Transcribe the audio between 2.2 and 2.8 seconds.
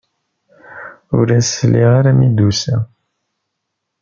d-tusa.